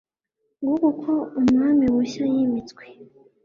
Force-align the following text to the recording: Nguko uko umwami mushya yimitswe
Nguko 0.59 0.83
uko 0.91 1.11
umwami 1.39 1.85
mushya 1.95 2.23
yimitswe 2.33 2.83